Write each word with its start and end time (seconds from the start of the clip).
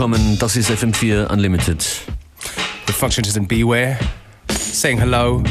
Willkommen. 0.00 0.38
Das 0.38 0.56
ist 0.56 0.70
FM4 0.70 1.30
Unlimited. 1.30 1.86
The 2.86 2.92
Functionist 2.94 3.36
and 3.36 3.46
Beware. 3.46 3.98
Saying 4.48 4.98
hello. 4.98 5.42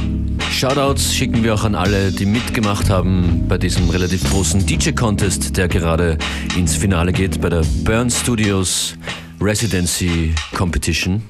Shoutouts 0.50 1.14
schicken 1.14 1.44
wir 1.44 1.54
auch 1.54 1.66
an 1.66 1.76
alle, 1.76 2.12
die 2.12 2.26
mitgemacht 2.26 2.90
haben 2.90 3.46
bei 3.48 3.60
diesem 3.60 3.92
relativ 3.92 4.28
großen 4.28 4.66
DJ-Contest, 4.66 5.56
der 5.56 5.68
gerade 5.68 6.18
ins 6.58 6.76
Finale 6.76 7.14
geht 7.14 7.40
bei 7.40 7.50
der 7.50 7.62
Burn 7.84 8.10
Studios 8.10 8.98
Residency 9.40 10.34
Competition. 10.58 11.22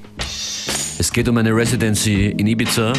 Es 0.97 1.11
geht 1.11 1.27
um 1.27 1.35
eine 1.35 1.53
Residency 1.53 2.27
in 2.27 2.47
Ibiza. 2.47 2.93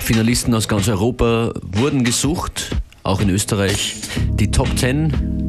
Finalisten 0.00 0.52
aus 0.52 0.68
ganz 0.68 0.86
Europa 0.86 1.50
wurden 1.62 2.04
gesucht, 2.04 2.76
auch 3.04 3.22
in 3.22 3.30
Österreich. 3.30 3.94
Die 4.34 4.50
Top 4.50 4.68
10 4.78 5.43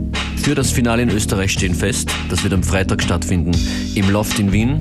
für 0.45 0.54
das 0.54 0.70
Finale 0.70 1.02
in 1.02 1.09
Österreich 1.09 1.54
stehen 1.54 1.73
fest. 1.73 2.12
Das 2.30 2.44
wird 2.44 2.54
am 2.54 2.62
Freitag 2.62 3.02
stattfinden 3.02 3.49
im 3.95 4.12
Loft 4.12 4.38
in 4.38 4.52
Wien. 4.52 4.80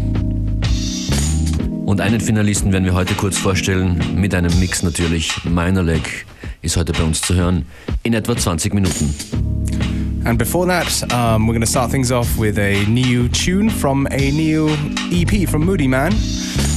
Und 1.86 2.02
einen 2.02 2.20
Finalisten 2.20 2.70
werden 2.70 2.84
wir 2.84 2.92
heute 2.92 3.14
kurz 3.14 3.38
vorstellen, 3.38 3.98
mit 4.14 4.34
einem 4.34 4.52
Mix 4.60 4.82
natürlich. 4.82 5.32
Minor 5.44 5.84
Leg 5.84 6.26
ist 6.60 6.76
heute 6.76 6.92
bei 6.92 7.02
uns 7.02 7.22
zu 7.22 7.34
hören, 7.34 7.64
in 8.02 8.12
etwa 8.12 8.36
20 8.36 8.74
Minuten. 8.74 9.14
And 10.26 10.38
before 10.38 10.66
that, 10.66 11.02
um, 11.04 11.46
we're 11.46 11.54
going 11.54 11.62
to 11.62 11.66
start 11.66 11.90
things 11.90 12.12
off 12.12 12.38
with 12.38 12.58
a 12.58 12.84
new 12.86 13.26
tune 13.28 13.70
from 13.70 14.06
a 14.10 14.30
new 14.32 14.68
EP 15.10 15.48
from 15.48 15.64
Moodymann, 15.64 16.12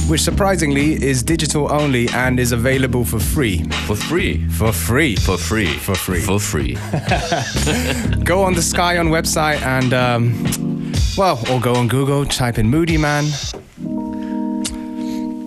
which 0.08 0.22
surprisingly 0.22 0.94
is 1.02 1.22
digital 1.22 1.70
only 1.70 2.08
and 2.10 2.40
is 2.40 2.52
available 2.52 3.04
for 3.04 3.20
free. 3.20 3.62
For 3.86 3.94
free. 3.94 4.44
For 4.48 4.72
free. 4.72 5.16
For 5.16 5.36
free. 5.36 5.66
For 5.66 5.94
free. 5.94 6.20
For 6.20 6.40
free. 6.40 6.74
go 8.24 8.42
on 8.42 8.54
the 8.54 8.62
Skyon 8.62 9.10
website 9.10 9.60
and, 9.62 9.92
um, 9.92 10.92
well, 11.16 11.38
or 11.52 11.60
go 11.60 11.74
on 11.74 11.88
Google, 11.88 12.24
type 12.24 12.58
in 12.58 12.70
Moody 12.70 12.96
Man. 12.96 13.24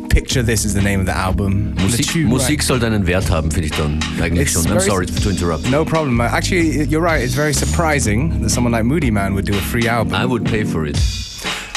Picture 0.09 0.43
This 0.43 0.65
is 0.65 0.73
the 0.73 0.81
name 0.81 0.99
of 0.99 1.05
the 1.05 1.15
album. 1.15 1.73
Musik, 1.75 1.97
the 1.97 2.03
tune, 2.03 2.29
Musik 2.29 2.59
right. 2.59 2.63
sollte 2.63 2.85
einen 2.85 3.07
Wert 3.07 3.29
haben, 3.29 3.49
finde 3.49 3.67
ich 3.67 3.71
dann 3.71 3.99
eigentlich 4.21 4.49
It's 4.49 4.51
schon. 4.51 4.69
I'm 4.69 4.81
sorry 4.81 5.05
to 5.05 5.29
interrupt. 5.29 5.71
No 5.71 5.85
problem. 5.85 6.19
Uh, 6.19 6.25
Actually, 6.25 6.83
you're 6.83 7.01
right. 7.01 7.23
It's 7.23 7.33
very 7.33 7.53
surprising 7.53 8.41
that 8.41 8.49
someone 8.49 8.73
like 8.73 8.83
Moody 8.83 9.09
Man 9.09 9.33
would 9.35 9.45
do 9.45 9.53
a 9.53 9.61
free 9.61 9.87
album. 9.87 10.13
I 10.13 10.25
would 10.25 10.45
pay 10.45 10.65
for 10.65 10.85
it. 10.85 10.97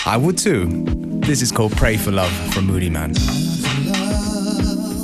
I 0.06 0.18
would 0.18 0.36
too. 0.36 0.84
This 1.24 1.40
is 1.40 1.50
called 1.50 1.72
Pray 1.72 1.96
for 1.96 2.12
Love 2.12 2.30
from 2.52 2.68
Moodymann. 2.68 3.14
Pray 3.14 5.03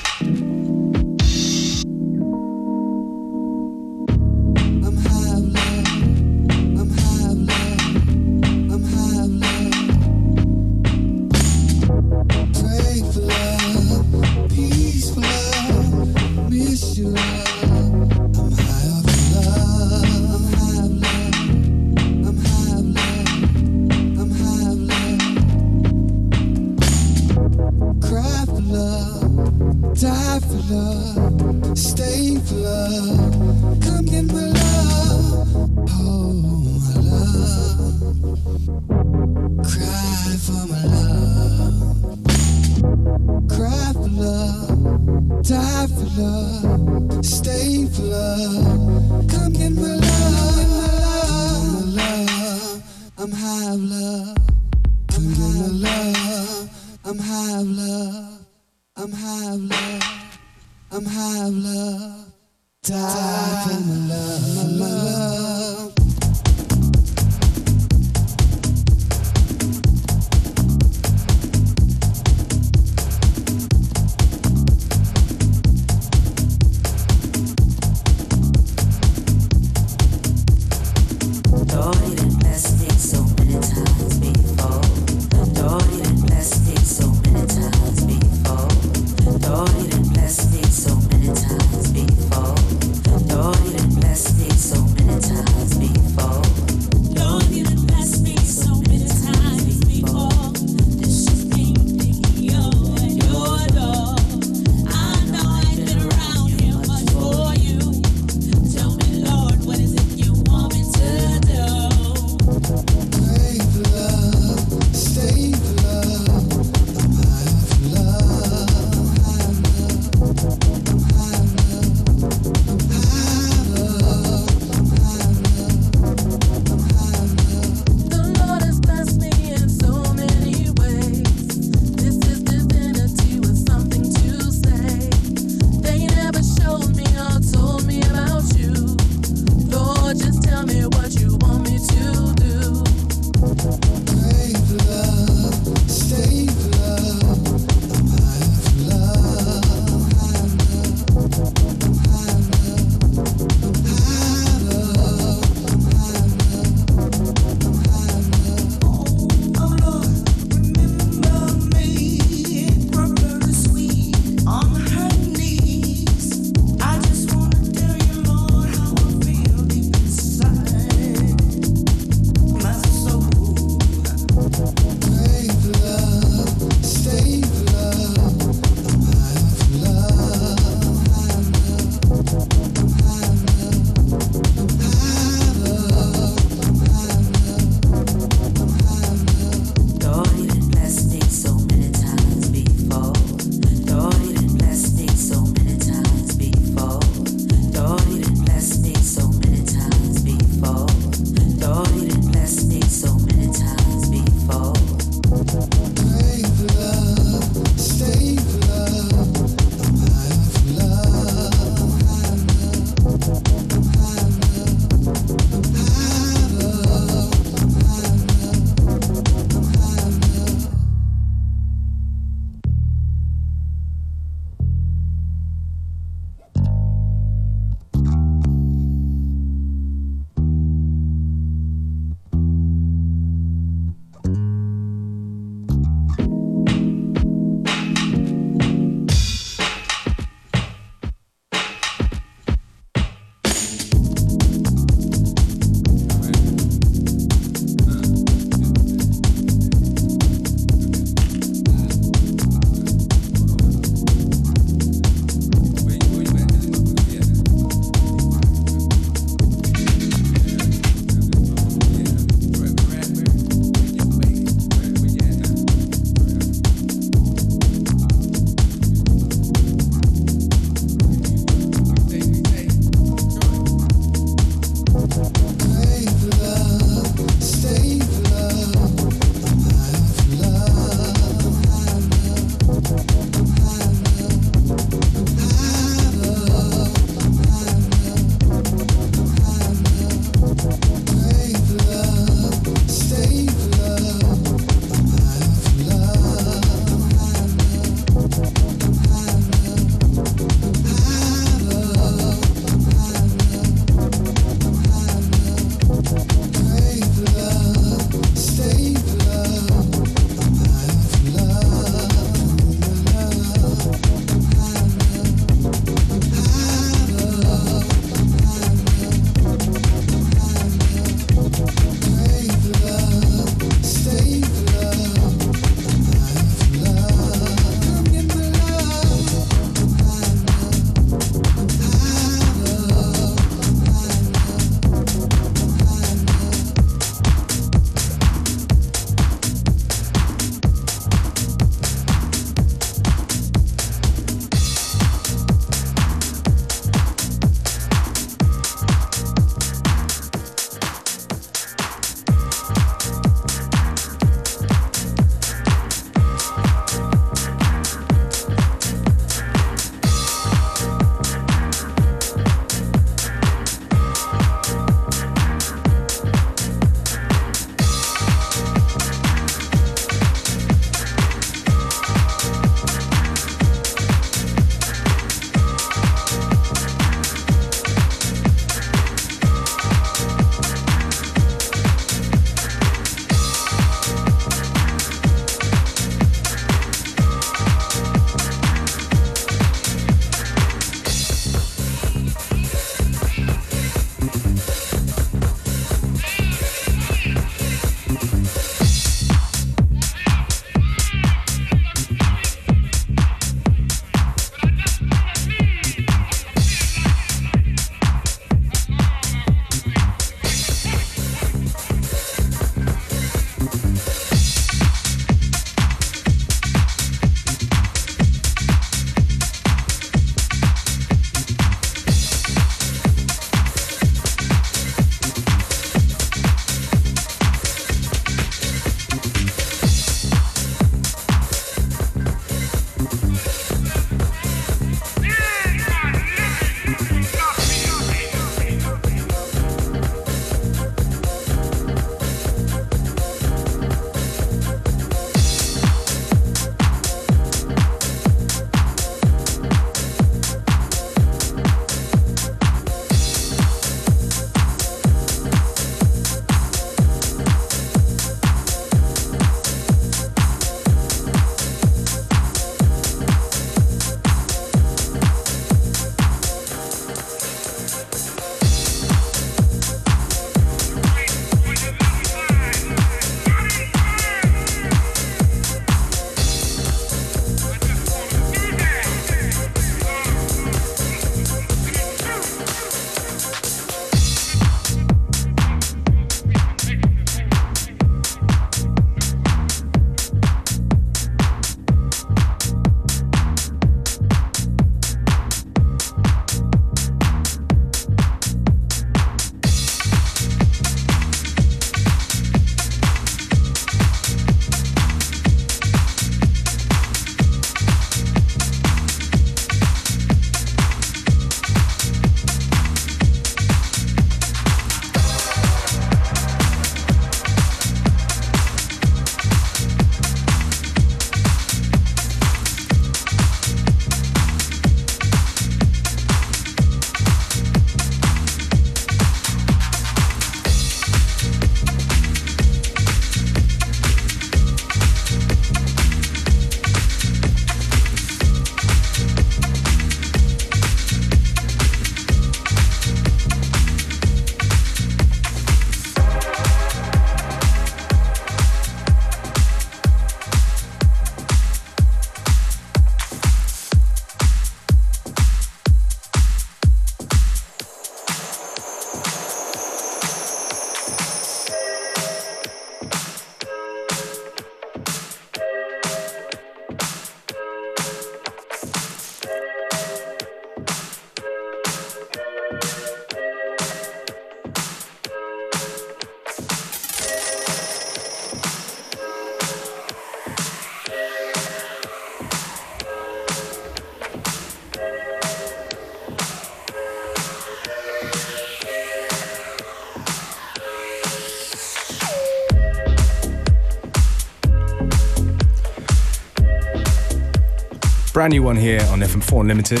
Brand 598.34 598.52
new 598.52 598.64
one 598.64 598.74
here 598.74 599.00
on 599.10 599.20
FM4 599.20 599.60
Unlimited. 599.60 600.00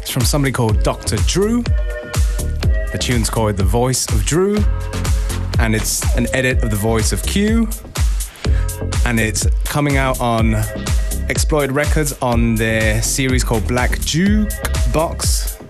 It's 0.00 0.08
from 0.08 0.22
somebody 0.22 0.50
called 0.50 0.82
Dr. 0.82 1.16
Drew. 1.26 1.62
The 1.62 2.98
tune's 2.98 3.28
called 3.28 3.58
The 3.58 3.64
Voice 3.64 4.08
of 4.10 4.24
Drew, 4.24 4.56
and 5.58 5.74
it's 5.74 6.02
an 6.16 6.26
edit 6.32 6.64
of 6.64 6.70
the 6.70 6.76
voice 6.76 7.12
of 7.12 7.22
Q. 7.22 7.68
And 9.04 9.20
it's 9.20 9.46
coming 9.64 9.98
out 9.98 10.22
on 10.22 10.54
Exploited 11.28 11.72
Records 11.72 12.14
on 12.22 12.54
their 12.54 13.02
series 13.02 13.44
called 13.44 13.68
Black 13.68 13.90
Jukebox. 13.98 15.60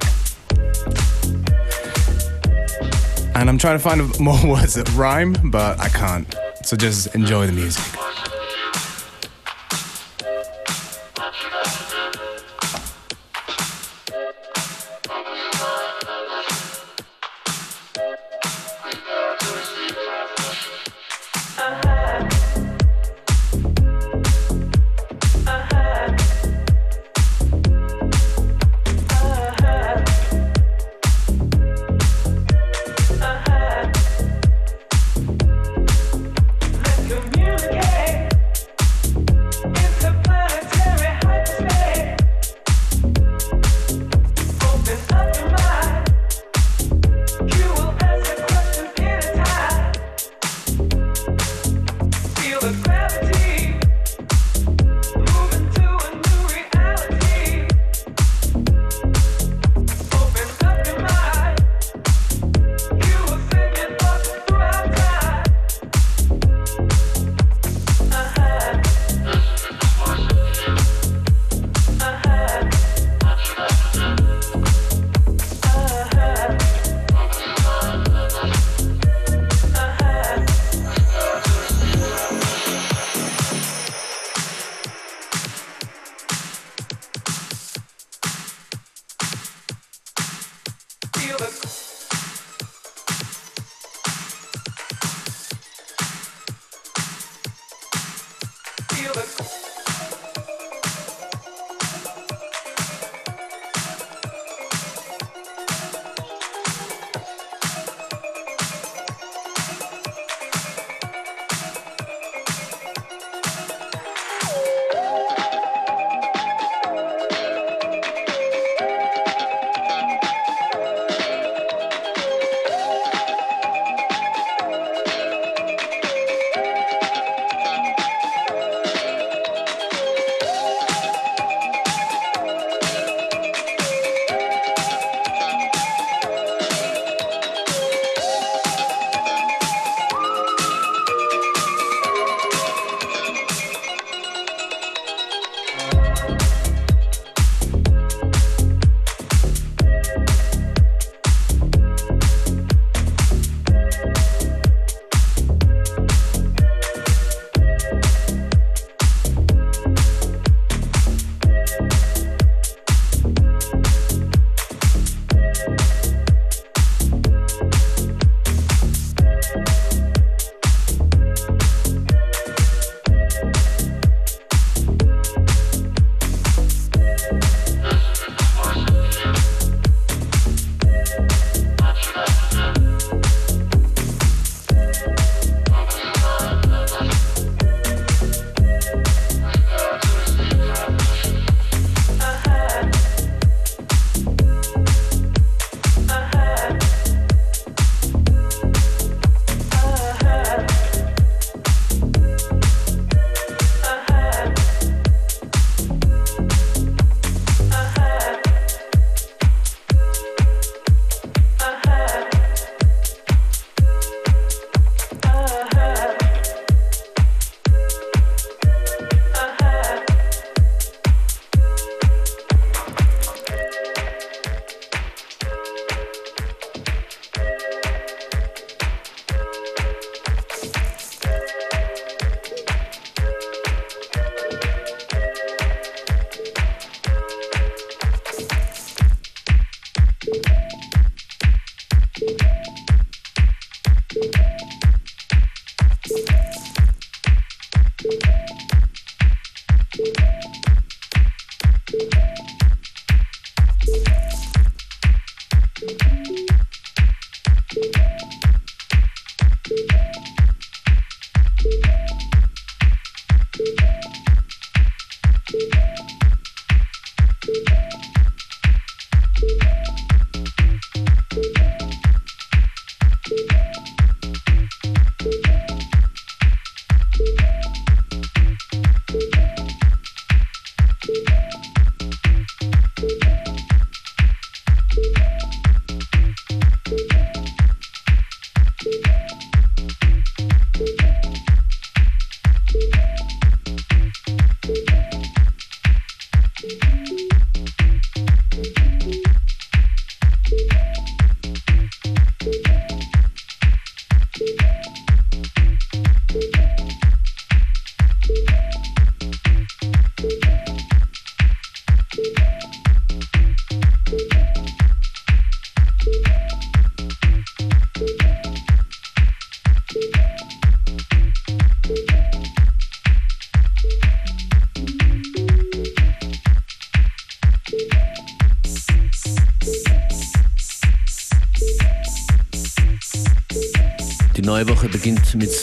And 3.34 3.50
I'm 3.50 3.58
trying 3.58 3.78
to 3.78 3.82
find 3.82 4.20
more 4.20 4.38
words 4.46 4.74
that 4.74 4.88
rhyme, 4.94 5.34
but 5.50 5.80
I 5.80 5.88
can't. 5.88 6.32
So 6.62 6.76
just 6.76 7.12
enjoy 7.16 7.46
the 7.46 7.52
music. 7.52 7.93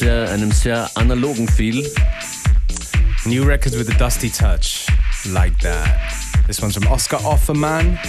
Sehr, 0.01 0.31
einem 0.31 0.51
sehr 0.51 0.89
analogen 0.95 1.47
Feel. 1.47 1.87
New 3.27 3.43
records 3.43 3.77
with 3.77 3.87
a 3.87 3.97
dusty 3.99 4.31
touch, 4.31 4.87
like 5.27 5.55
that. 5.59 5.87
This 6.47 6.59
one's 6.59 6.73
from 6.73 6.87
Oscar 6.87 7.17
Offerman. 7.17 7.99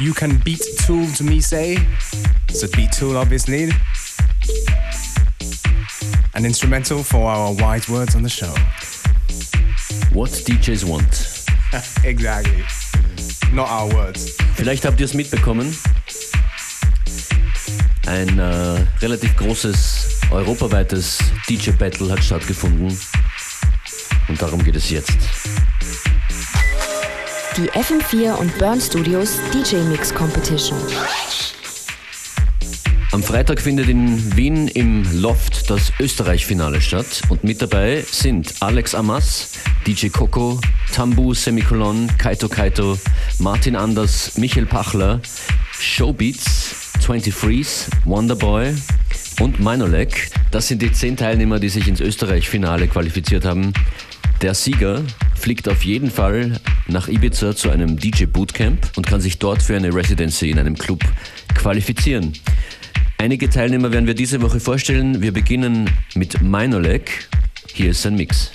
You 0.00 0.12
can 0.12 0.38
beat 0.38 0.60
tool 0.84 1.06
to 1.12 1.22
me 1.22 1.40
say. 1.40 1.78
It's 2.48 2.64
a 2.64 2.68
beat 2.76 2.90
tool, 2.90 3.16
obviously. 3.16 3.72
An 6.34 6.44
instrumental 6.44 7.04
for 7.04 7.30
our 7.30 7.52
wise 7.52 7.88
words 7.88 8.16
on 8.16 8.24
the 8.24 8.28
show. 8.28 8.52
What 10.12 10.30
DJs 10.30 10.84
want. 10.88 11.46
exactly. 12.04 12.64
Not 13.52 13.68
our 13.68 13.94
words. 13.94 14.32
Vielleicht 14.56 14.84
habt 14.84 14.98
ihr 14.98 15.04
es 15.04 15.14
mitbekommen. 15.14 15.72
Ein 18.06 18.40
äh, 18.40 18.84
relativ 19.00 19.36
großes 19.36 19.95
europaweites 20.30 21.18
DJ-Battle 21.48 22.10
hat 22.10 22.22
stattgefunden. 22.22 22.96
Und 24.28 24.42
darum 24.42 24.62
geht 24.64 24.76
es 24.76 24.90
jetzt. 24.90 25.16
Die 27.56 27.70
FM4 27.70 28.34
und 28.34 28.56
Burn 28.58 28.80
Studios 28.80 29.38
DJ 29.52 29.76
Mix 29.88 30.12
Competition. 30.12 30.78
Am 33.12 33.22
Freitag 33.22 33.62
findet 33.62 33.88
in 33.88 34.36
Wien 34.36 34.68
im 34.68 35.06
Loft 35.22 35.70
das 35.70 35.92
Österreich-Finale 35.98 36.82
statt 36.82 37.22
und 37.30 37.44
mit 37.44 37.62
dabei 37.62 38.04
sind 38.10 38.52
Alex 38.60 38.94
Amas, 38.94 39.52
DJ 39.86 40.08
Coco, 40.08 40.60
Tambu 40.92 41.32
Semikolon, 41.32 42.10
Kaito 42.18 42.48
Kaito, 42.48 42.98
Martin 43.38 43.74
Anders, 43.74 44.36
Michael 44.36 44.66
Pachler, 44.66 45.20
Showbeats, 45.78 46.74
20 47.00 47.32
Freeze, 47.32 47.86
Wonderboy 48.04 48.74
und 49.40 49.60
Minolek. 49.60 50.30
Das 50.50 50.68
sind 50.68 50.82
die 50.82 50.92
zehn 50.92 51.16
Teilnehmer, 51.16 51.58
die 51.58 51.68
sich 51.68 51.88
ins 51.88 52.00
Österreich-Finale 52.00 52.88
qualifiziert 52.88 53.44
haben. 53.44 53.72
Der 54.42 54.54
Sieger 54.54 55.02
fliegt 55.34 55.68
auf 55.68 55.84
jeden 55.84 56.10
Fall 56.10 56.60
nach 56.88 57.08
Ibiza 57.08 57.56
zu 57.56 57.70
einem 57.70 57.98
DJ 57.98 58.26
Bootcamp 58.26 58.92
und 58.96 59.06
kann 59.06 59.20
sich 59.20 59.38
dort 59.38 59.62
für 59.62 59.76
eine 59.76 59.94
Residency 59.94 60.50
in 60.50 60.58
einem 60.58 60.76
Club 60.76 61.00
qualifizieren. 61.54 62.32
Einige 63.18 63.48
Teilnehmer 63.48 63.92
werden 63.92 64.06
wir 64.06 64.14
diese 64.14 64.42
Woche 64.42 64.60
vorstellen. 64.60 65.22
Wir 65.22 65.32
beginnen 65.32 65.90
mit 66.14 66.42
Minolek. 66.42 67.28
Hier 67.72 67.90
ist 67.90 68.02
sein 68.02 68.16
Mix. 68.16 68.52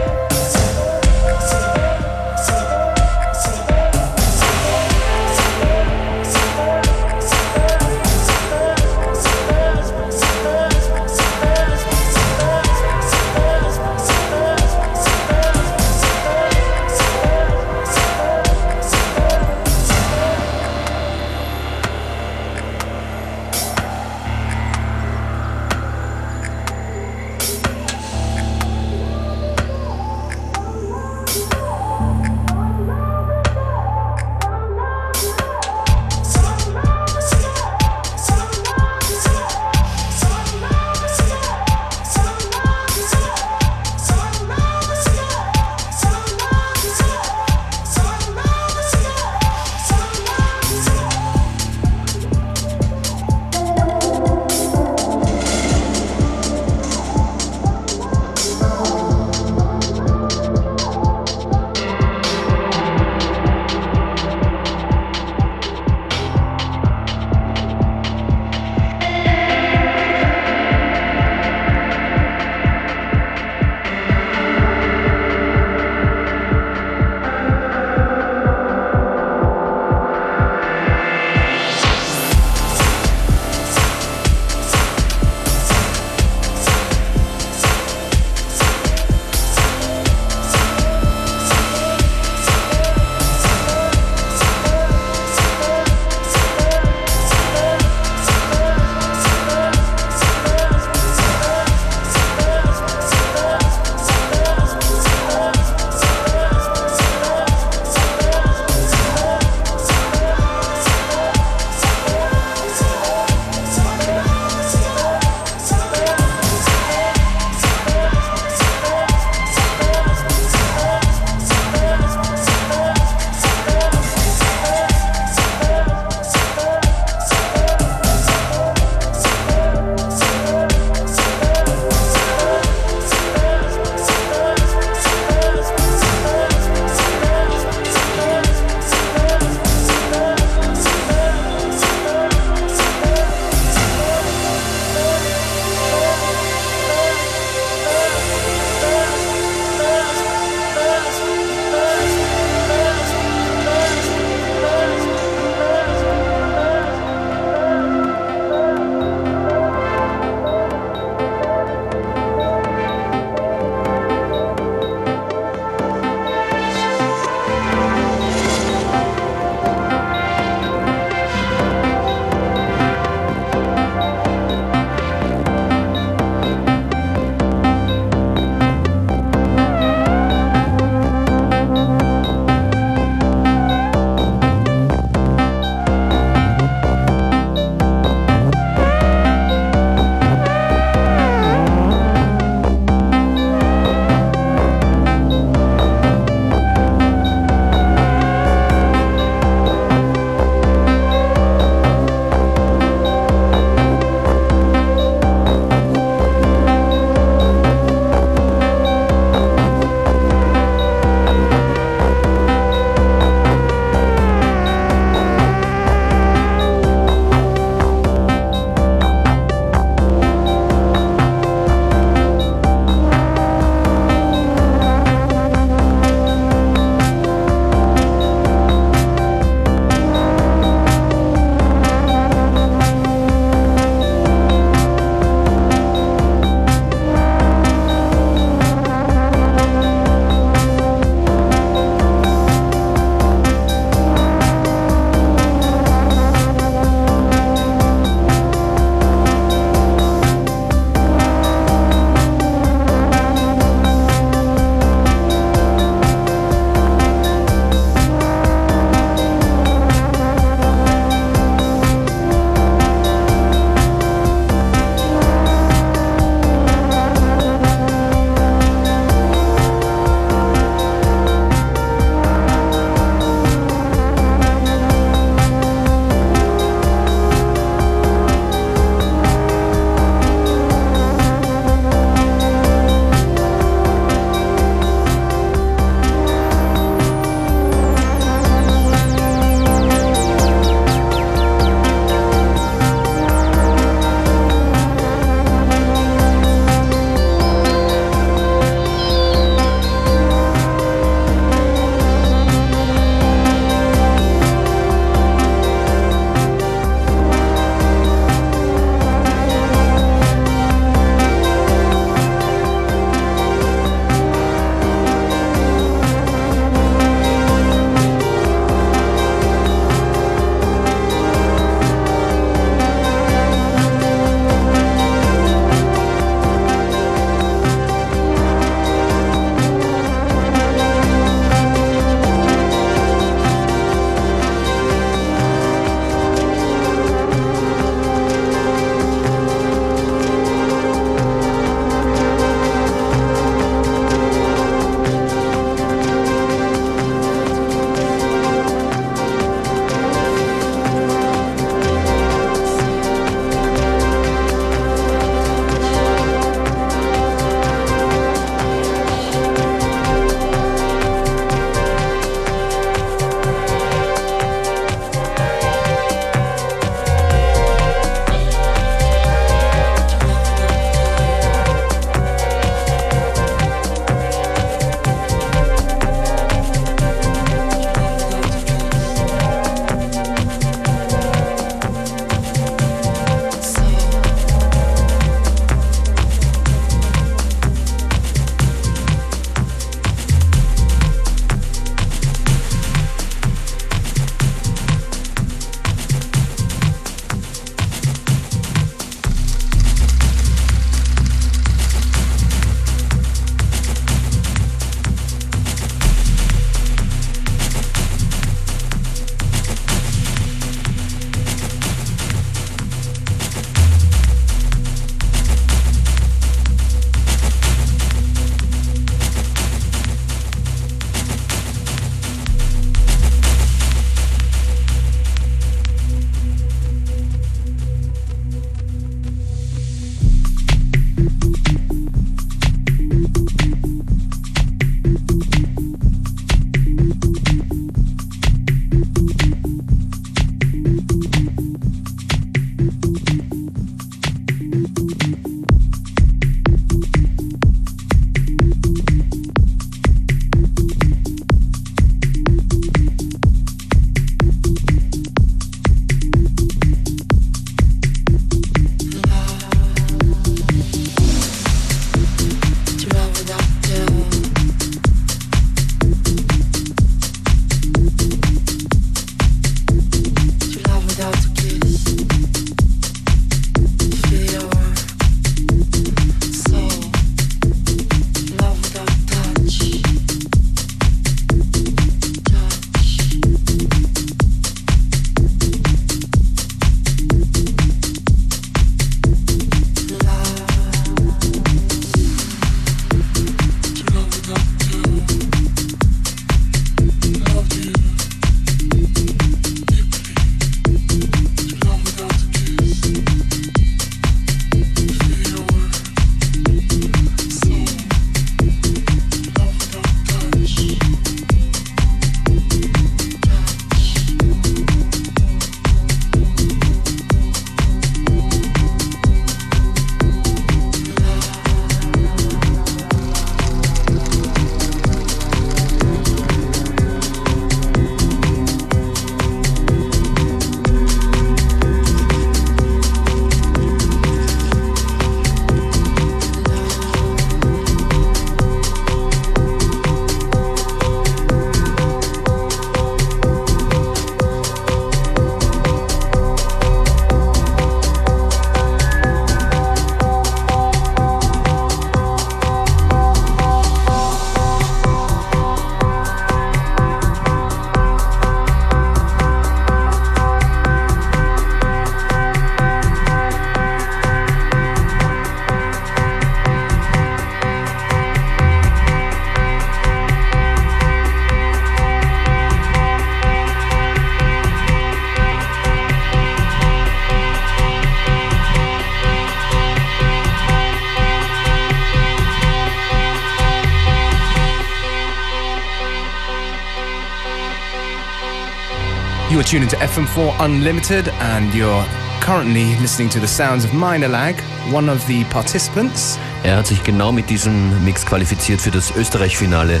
Are 589.70 589.78
tuned 589.78 589.92
into 589.92 589.96
FM4 589.96 590.64
Unlimited, 590.64 591.28
and 591.28 591.72
you're 591.72 592.04
currently 592.40 592.96
listening 592.96 593.28
to 593.28 593.38
the 593.38 593.46
sounds 593.46 593.84
of 593.84 593.92
Minor 593.92 594.28
Lag, 594.28 594.60
one 594.90 595.08
of 595.08 595.24
the 595.26 595.44
participants. 595.44 596.38
Er 596.64 596.76
hat 596.76 596.86
sich 596.86 597.02
genau 597.04 597.30
mit 597.30 597.48
diesem 597.48 598.04
Mix 598.04 598.26
qualifiziert 598.26 598.80
für 598.80 598.90
das 598.90 599.14
Österreich-Finale 599.14 600.00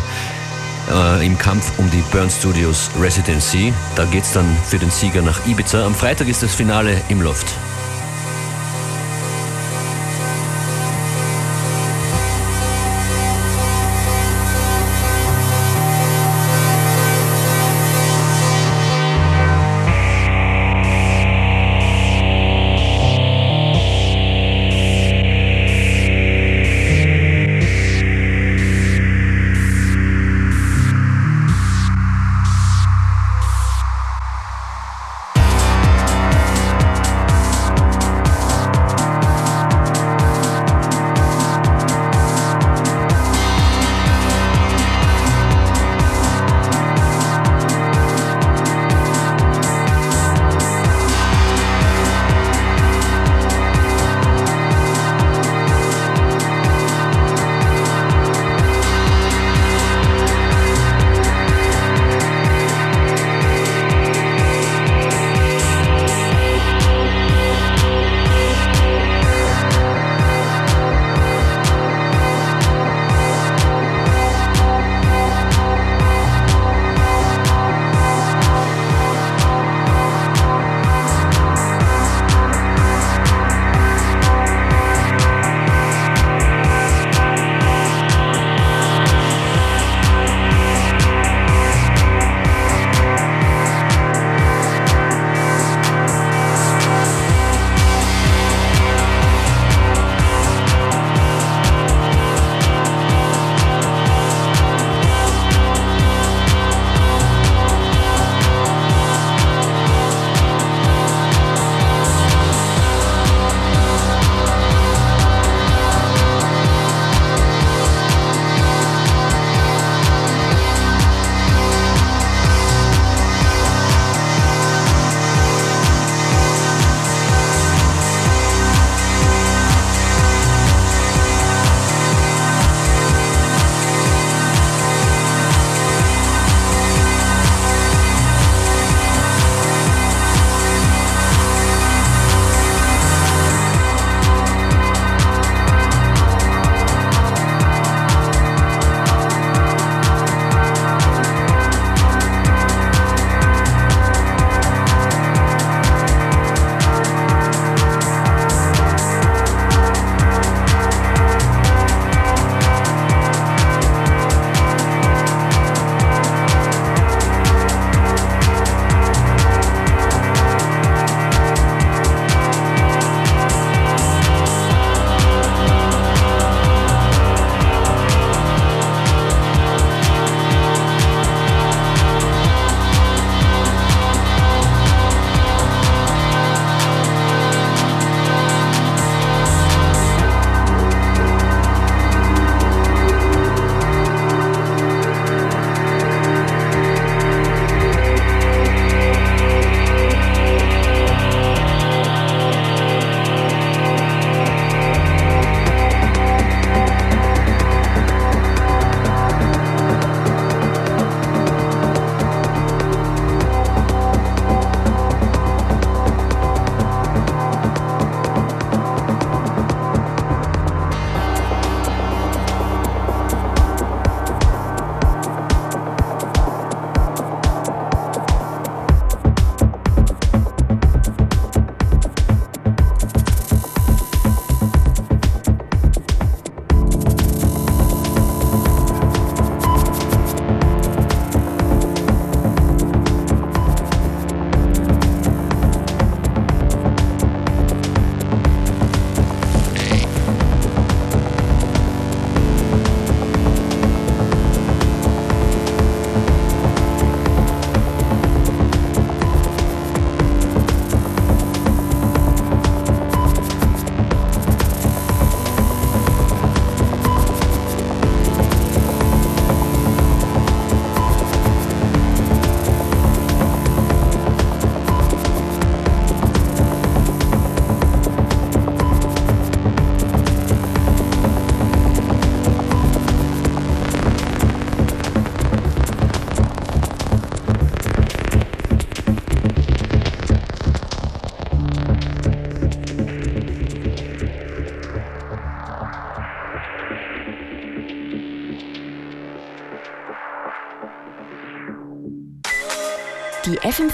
äh, 0.90 1.26
im 1.26 1.38
Kampf 1.38 1.78
um 1.78 1.88
die 1.90 2.02
Burn 2.10 2.30
Studios 2.30 2.90
Residency. 2.98 3.72
Da 3.94 4.04
geht's 4.06 4.32
dann 4.32 4.56
für 4.68 4.78
den 4.78 4.90
Sieger 4.90 5.22
nach 5.22 5.46
Ibiza. 5.46 5.86
Am 5.86 5.94
Freitag 5.94 6.28
ist 6.28 6.42
das 6.42 6.54
Finale 6.54 7.00
im 7.08 7.22
Loft. 7.22 7.46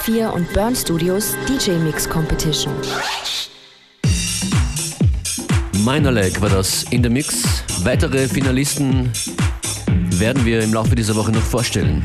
FM4 0.07 0.28
und 0.28 0.52
Burn 0.52 0.74
Studios 0.74 1.34
DJ 1.48 1.72
Mix 1.72 2.09
Competition. 2.09 2.72
Minor 5.84 6.12
Leg 6.12 6.40
war 6.40 6.48
das 6.48 6.84
in 6.84 7.02
der 7.02 7.11
Mix. 7.11 7.64
Weitere 7.82 8.28
Finalisten 8.28 9.11
werden 10.11 10.44
wir 10.44 10.62
im 10.62 10.72
Laufe 10.72 10.94
dieser 10.94 11.16
Woche 11.16 11.32
noch 11.32 11.42
vorstellen. 11.42 12.02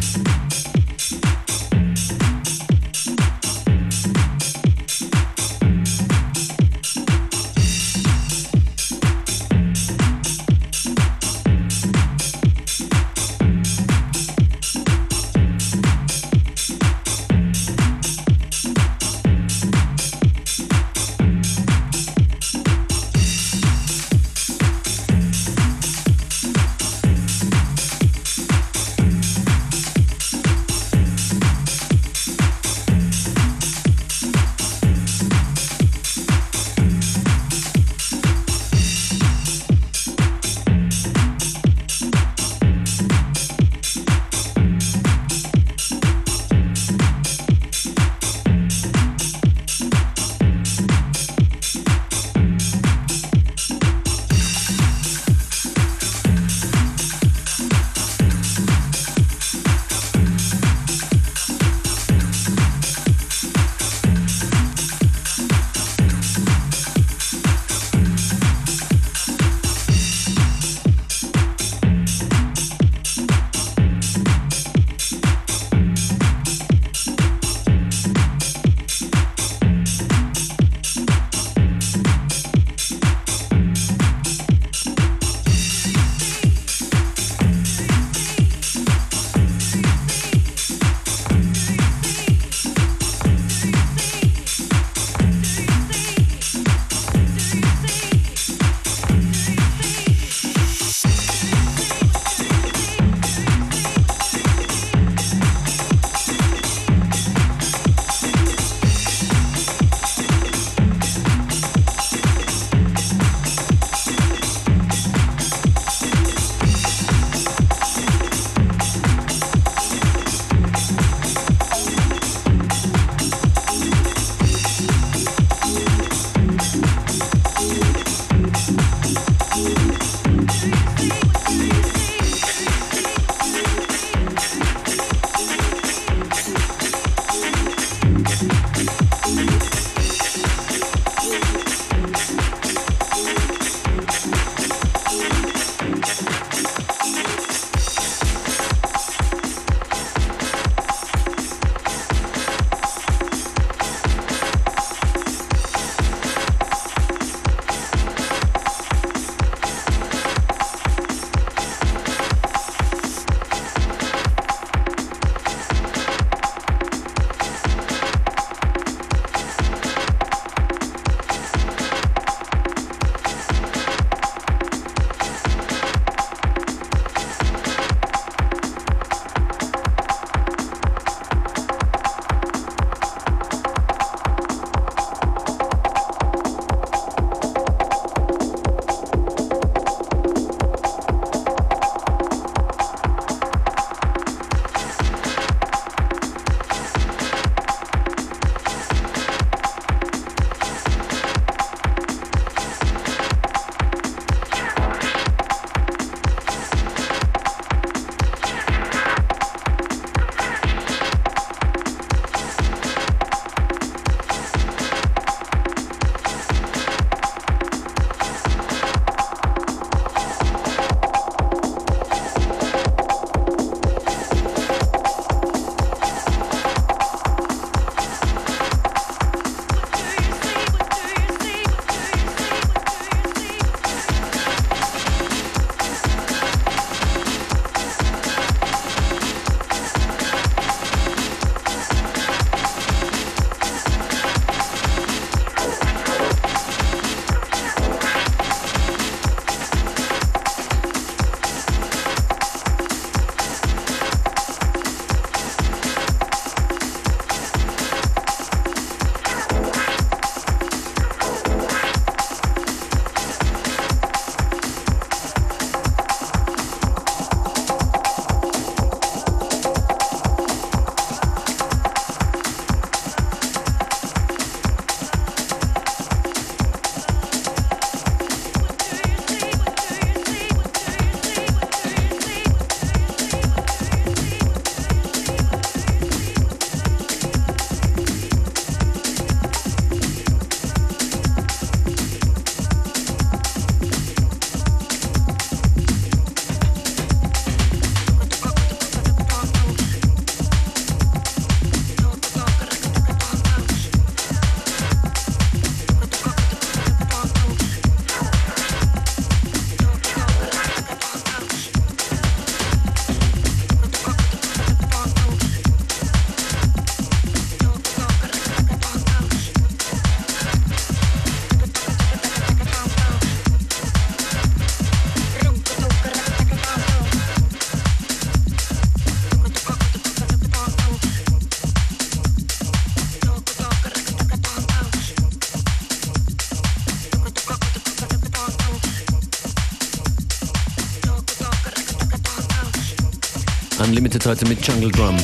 Unlimited 344.11 344.25
heute 344.25 344.45
mit 344.45 344.67
Jungle 344.67 344.91
Drum. 344.91 345.15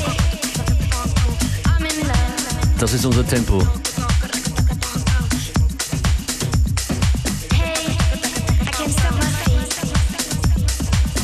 Das 2.80 2.94
ist 2.94 3.06
unser 3.06 3.28
Tempo. 3.28 3.62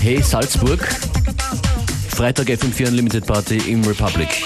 Hey 0.01 0.21
Salzburg. 0.21 0.85
Freitag 2.09 2.47
FM4 2.47 2.89
Unlimited 2.89 3.25
Party 3.25 3.59
im 3.71 3.81
Republic. 3.85 4.43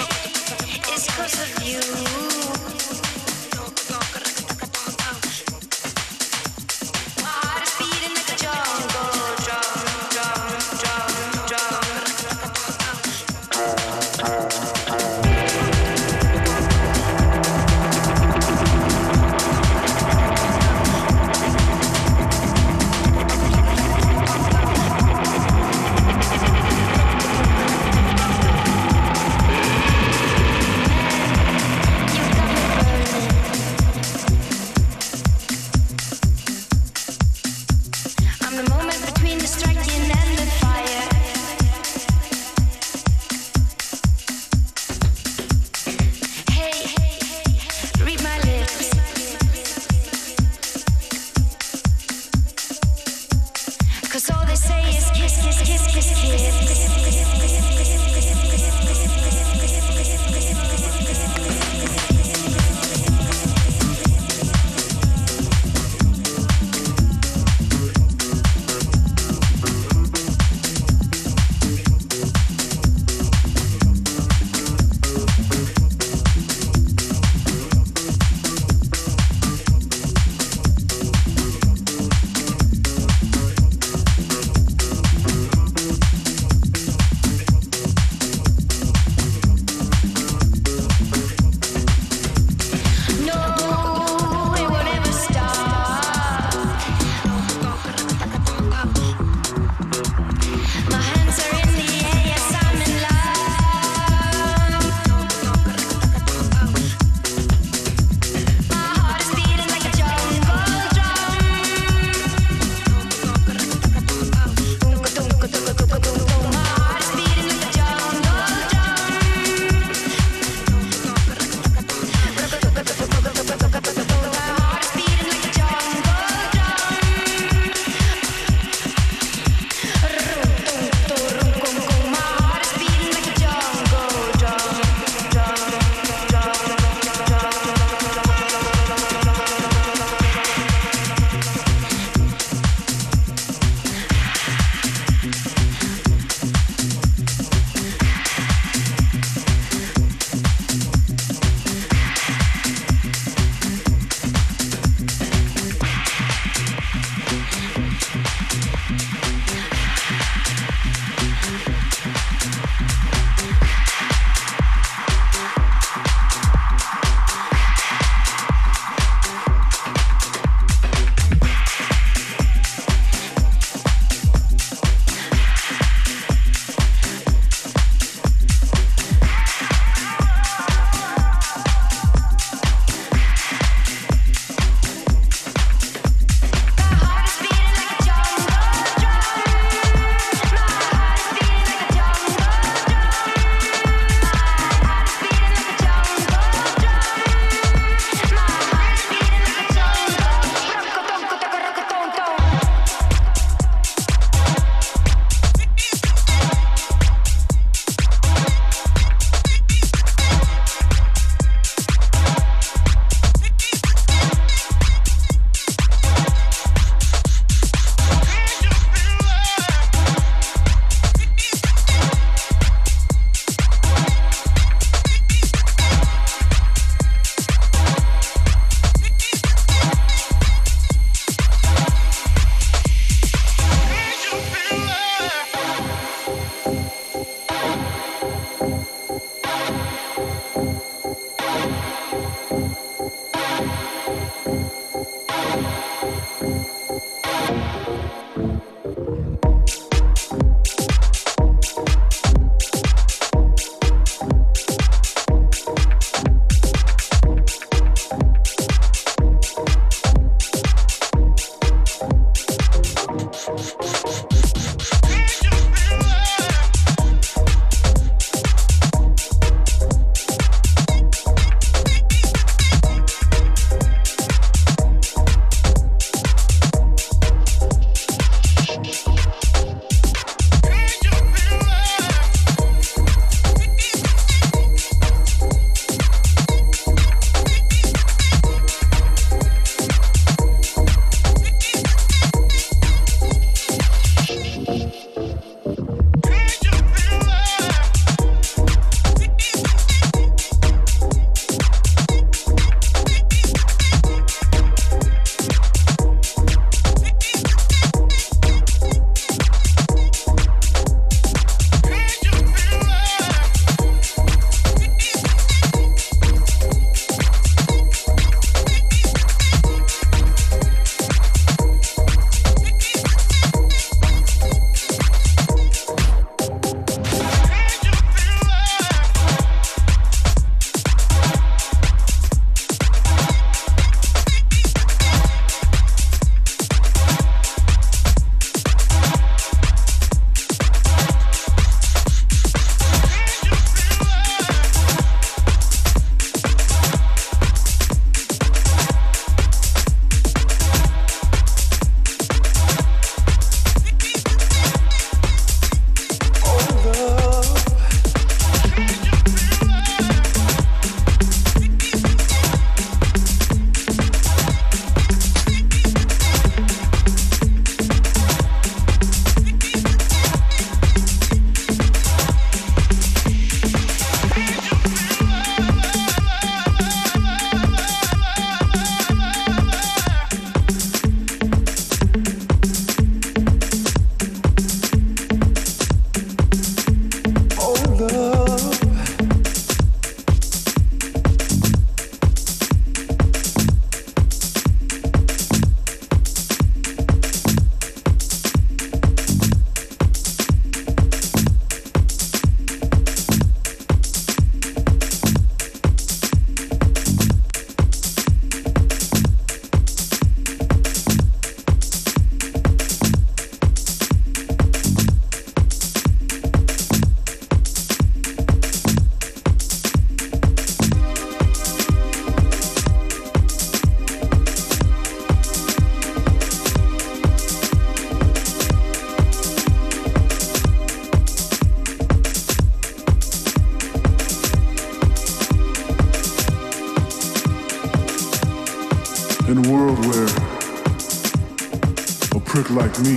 Like 442.97 443.05
me 443.05 443.15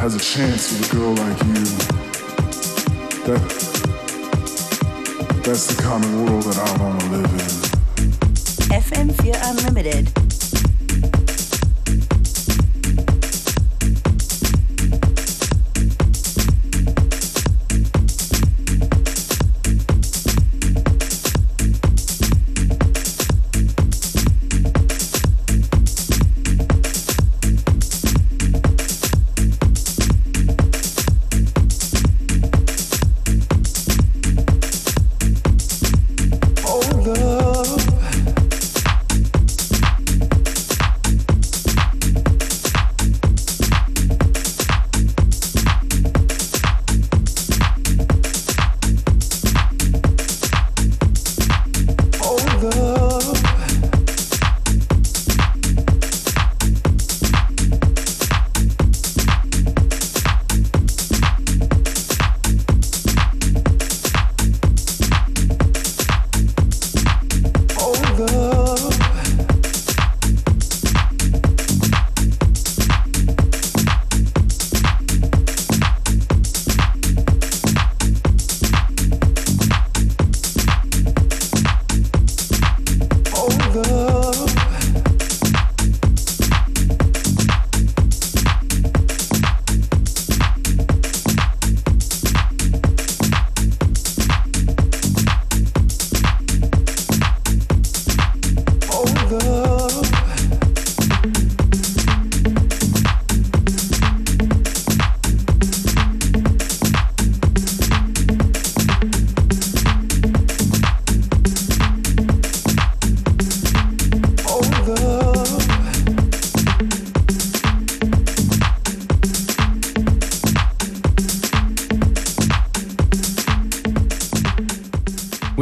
has 0.00 0.14
a 0.14 0.18
chance 0.18 0.72
with 0.72 0.92
a 0.92 0.96
girl 0.96 1.14
like 1.14 1.42
you, 1.44 1.55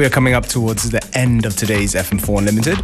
Are 0.05 0.11
coming 0.11 0.34
up 0.34 0.46
towards 0.46 0.90
the 0.90 1.00
end 1.14 1.46
of 1.46 1.57
today's 1.57 1.94
FM4 1.94 2.36
Unlimited. 2.36 2.76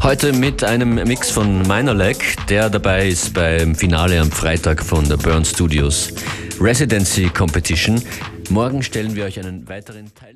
Heute 0.00 0.32
mit 0.32 0.62
einem 0.62 0.94
Mix 0.94 1.28
von 1.28 1.62
Minorleg, 1.62 2.36
der 2.48 2.70
dabei 2.70 3.08
ist 3.08 3.34
beim 3.34 3.74
Finale 3.74 4.20
am 4.20 4.30
Freitag 4.30 4.84
von 4.84 5.08
der 5.08 5.16
Burn 5.16 5.44
Studios 5.44 6.12
Residency 6.60 7.30
Competition. 7.30 8.00
Morgen 8.50 8.84
stellen 8.84 9.16
wir 9.16 9.24
euch 9.24 9.40
einen 9.40 9.68
weiteren 9.68 10.12
Teilnehmer 10.14 10.27